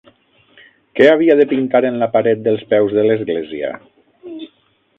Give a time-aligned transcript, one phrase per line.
[0.99, 3.71] Què havia de pintar en la paret dels peus de l'església?